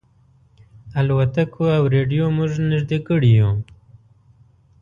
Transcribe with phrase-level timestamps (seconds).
[0.99, 3.51] الوتکو او رېډیو موږ نيژدې کړي یو.